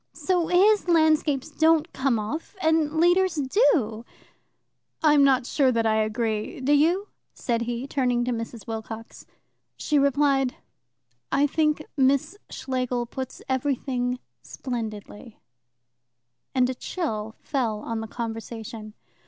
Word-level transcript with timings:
So 0.13 0.47
his 0.47 0.87
landscapes 0.87 1.51
don't 1.51 1.93
come 1.93 2.17
off, 2.17 2.55
and 2.59 2.99
Leader's 2.99 3.35
do." 3.35 4.03
"I 5.03 5.13
am 5.13 5.23
not 5.23 5.45
sure 5.45 5.71
that 5.71 5.85
I 5.85 5.97
agree. 5.97 6.59
Do 6.59 6.73
you?" 6.73 7.09
said 7.35 7.61
he, 7.61 7.85
turning 7.85 8.25
to 8.25 8.31
Mrs. 8.31 8.65
Wilcox. 8.65 9.27
She 9.77 9.99
replied: 9.99 10.55
"I 11.31 11.45
think 11.45 11.85
Miss 11.95 12.35
Schlegel 12.49 13.05
puts 13.05 13.43
everything 13.47 14.17
splendidly"; 14.41 15.39
and 16.55 16.67
a 16.67 16.73
chill 16.73 17.35
fell 17.39 17.81
on 17.81 17.99
the 17.99 18.07
conversation. 18.07 18.95